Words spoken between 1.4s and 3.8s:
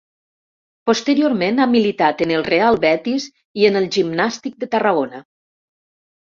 ha militat en el Real Betis i en